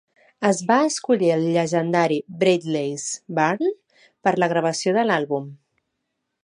[0.47, 3.05] Es va escollir el llegendari "Bradley's
[3.41, 3.73] Barn"
[4.29, 5.51] per la gravació de l'àlbum.